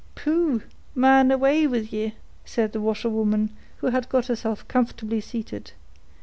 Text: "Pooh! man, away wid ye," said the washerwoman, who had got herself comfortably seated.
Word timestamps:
"Pooh! 0.15 0.63
man, 0.95 1.29
away 1.29 1.67
wid 1.67 1.93
ye," 1.93 2.15
said 2.43 2.71
the 2.73 2.81
washerwoman, 2.81 3.51
who 3.77 3.87
had 3.91 4.09
got 4.09 4.25
herself 4.25 4.67
comfortably 4.67 5.21
seated. 5.21 5.73